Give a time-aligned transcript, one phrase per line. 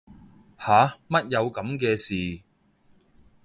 [0.57, 2.41] 吓乜有噉嘅事